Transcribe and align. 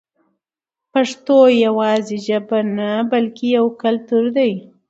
پښتو 0.91 1.37
یوازې 1.65 2.17
ژبه 2.27 2.59
نه 2.77 2.89
بلکې 3.11 3.45
یو 3.57 3.65
کلتور 3.81 4.25
دی. 4.37 4.51